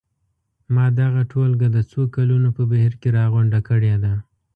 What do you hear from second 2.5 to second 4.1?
په بهیر کې راغونډه کړې